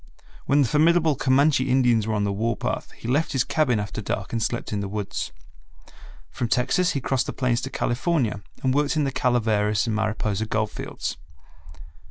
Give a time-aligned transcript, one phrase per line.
[0.47, 4.01] When the formidable Comanche Indians were on the war path he left his cabin after
[4.01, 5.31] dark and slept in the woods.
[6.31, 10.47] From Texas he crossed the plains to California and worked In the Calaveras and Mariposa
[10.47, 11.17] gold fields.